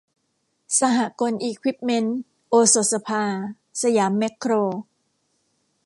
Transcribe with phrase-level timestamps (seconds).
[0.77, 2.17] สหกลอิควิปเมนท์
[2.49, 3.23] โอสถสภา
[3.81, 4.53] สยามแม็คโคร